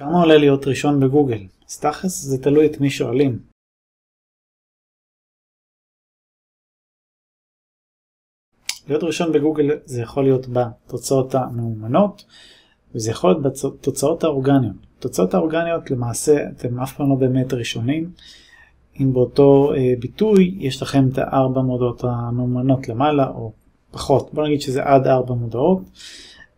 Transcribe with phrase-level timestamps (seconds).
[0.00, 1.46] כמה עולה להיות ראשון בגוגל?
[1.80, 3.38] תכלס זה תלוי את מי שואלים.
[8.88, 12.24] להיות ראשון בגוגל זה יכול להיות בתוצאות המאומנות
[12.94, 14.76] וזה יכול להיות בתוצאות האורגניות.
[14.98, 18.10] תוצאות האורגניות למעשה אתם אף פעם לא באמת ראשונים.
[19.00, 23.52] אם באותו אה, ביטוי יש לכם את הארבע מודעות המאומנות למעלה או
[23.90, 25.82] פחות, בוא נגיד שזה עד ארבע מודעות.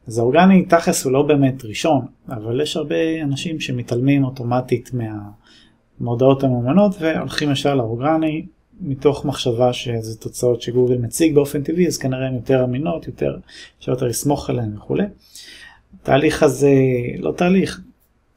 [0.07, 4.91] אז האורגני תכלס הוא לא באמת ראשון, אבל יש הרבה אנשים שמתעלמים אוטומטית
[6.01, 8.47] מהמודעות המאומנות והולכים ישר לאורגני
[8.81, 13.37] מתוך מחשבה שזה תוצאות שגוגל מציג באופן טבעי, אז כנראה הן יותר אמינות, יותר,
[13.79, 15.05] אפשר יותר לסמוך עליהן וכולי.
[16.03, 16.73] התהליך הזה,
[17.19, 17.81] לא תהליך,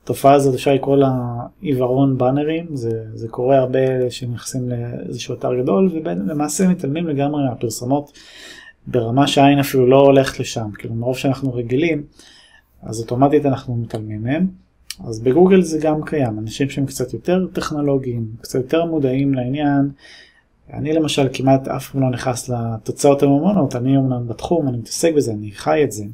[0.03, 1.11] התופעה הזאת אפשר לקרוא לה
[1.61, 8.11] עיוורון באנרים, זה, זה קורה הרבה שנכנסים לאיזשהו אתר גדול ולמעשה מתעלמים לגמרי מהפרסומות
[8.87, 12.03] ברמה שהעין אפילו לא הולכת לשם, כאילו מרוב שאנחנו רגילים,
[12.83, 14.47] אז אוטומטית אנחנו מתעלמים מהם.
[15.03, 19.89] אז בגוגל זה גם קיים, אנשים שהם קצת יותר טכנולוגיים, קצת יותר מודעים לעניין.
[20.73, 25.31] אני למשל כמעט אף פעם לא נכנס לתוצאות הממונות, אני אומנם בתחום, אני מתעסק בזה,
[25.31, 26.05] אני חי את זה,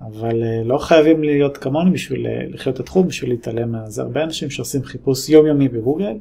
[0.00, 4.02] אבל אה, לא חייבים להיות כמוני בשביל אה, לחיות את התחום, בשביל להתעלם מזה.
[4.02, 6.14] הרבה אנשים שעושים חיפוש יומיומי בגוגל,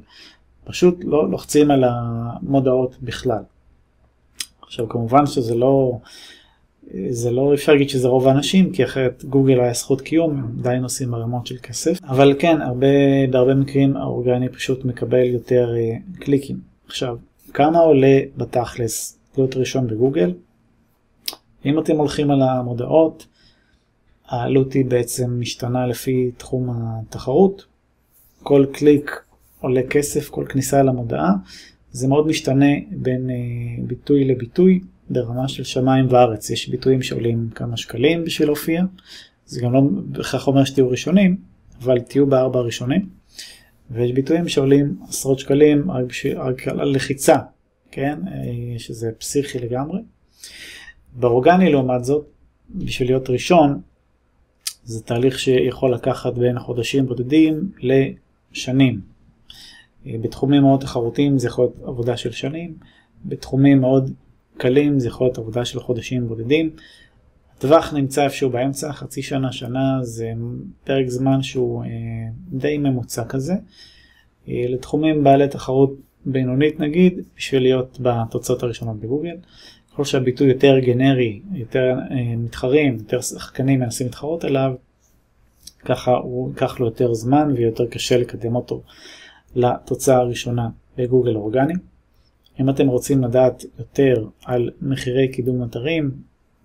[0.63, 3.43] פשוט לא לוחצים על המודעות בכלל.
[4.67, 5.99] עכשיו כמובן שזה לא,
[7.09, 10.83] זה לא אפשר להגיד שזה רוב האנשים, כי אחרת גוגל היה זכות קיום, הם עדיין
[10.83, 12.87] עושים ערימות של כסף, אבל כן, הרבה,
[13.31, 16.59] בהרבה מקרים האורגני פשוט מקבל יותר uh, קליקים.
[16.87, 17.17] עכשיו,
[17.53, 20.33] כמה עולה בתכלס להיות ראשון בגוגל?
[21.65, 23.27] אם אתם הולכים על המודעות,
[24.27, 27.65] העלות היא בעצם משתנה לפי תחום התחרות.
[28.43, 29.21] כל קליק
[29.59, 31.31] עולה כסף, כל כניסה למודעה,
[31.91, 36.49] זה מאוד משתנה בין uh, ביטוי לביטוי ברמה של שמיים וארץ.
[36.49, 38.83] יש ביטויים שעולים כמה שקלים בשביל להופיע,
[39.45, 41.37] זה גם לא בהכרח אומר שתהיו ראשונים,
[41.83, 43.09] אבל תהיו בארבע הראשונים.
[43.91, 47.35] ויש ביטויים שעולים עשרות שקלים רק, בשביל, הלחיצה,
[47.91, 48.19] כן?
[48.27, 49.99] אה, שזה פסיכי לגמרי.
[51.13, 52.25] באורגני לעומת זאת,
[52.75, 53.81] בשביל להיות ראשון,
[54.83, 59.16] זה תהליך שיכול לקחת בין חודשים בודדים לשנים.
[60.05, 62.73] בתחומים מאוד תחרותיים זה יכול להיות עבודה של שנים,
[63.25, 64.11] בתחומים מאוד
[64.57, 66.69] קלים זה יכול להיות עבודה של חודשים בודדים.
[67.57, 70.31] הטווח נמצא איפשהו באמצע, חצי שנה, שנה, זה
[70.83, 71.89] פרק זמן שהוא אה,
[72.49, 73.53] די ממוצע כזה.
[74.49, 75.93] אה, לתחומים בעלי תחרות
[76.25, 79.35] בינונית נגיד, בשביל להיות בתוצאות הראשונות בגוגל.
[79.91, 84.73] ככל שהביטוי יותר גנרי, יותר אה, מתחרים, יותר שחקנים מנסים להתחרות עליו,
[85.85, 88.81] ככה הוא ייקח לו יותר זמן ויותר קשה לקדם אותו
[89.57, 91.73] לתוצאה הראשונה בגוגל אורגני.
[92.59, 96.11] אם אתם רוצים לדעת יותר על מחירי קידום אתרים,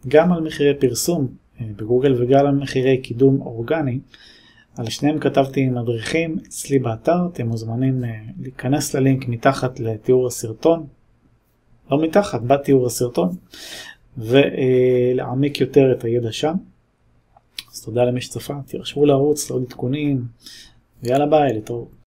[0.08, 1.28] גם על מחירי פרסום
[1.60, 3.98] אה, בגוגל וגם על מחירי קידום אורגני,
[4.76, 8.10] על שניהם כתבתי מדריכים אצלי באתר, אתם מוזמנים אה,
[8.40, 10.86] להיכנס ללינק מתחת לתיאור הסרטון,
[11.90, 13.30] לא מתחת, בתיאור הסרטון,
[14.18, 16.54] ולהעמיק יותר את הידע שם.
[17.72, 20.24] אז תודה למי שצפה, תירשמו לערוץ לעוד עדכונים,
[21.02, 22.01] ויאללה ביי, לטוב.